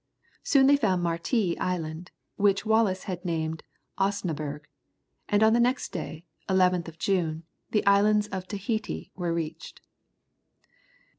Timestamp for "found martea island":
0.77-2.09